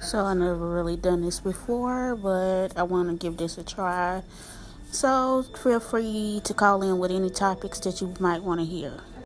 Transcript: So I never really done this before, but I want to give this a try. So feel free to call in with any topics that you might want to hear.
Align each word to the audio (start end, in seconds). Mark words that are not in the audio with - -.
So 0.00 0.24
I 0.24 0.34
never 0.34 0.68
really 0.68 0.96
done 0.96 1.22
this 1.22 1.40
before, 1.40 2.14
but 2.14 2.76
I 2.76 2.82
want 2.84 3.08
to 3.08 3.16
give 3.16 3.38
this 3.38 3.58
a 3.58 3.64
try. 3.64 4.22
So 4.92 5.42
feel 5.42 5.80
free 5.80 6.40
to 6.44 6.54
call 6.54 6.82
in 6.82 6.98
with 6.98 7.10
any 7.10 7.30
topics 7.30 7.80
that 7.80 8.00
you 8.00 8.14
might 8.20 8.42
want 8.42 8.60
to 8.60 8.66
hear. 8.66 9.00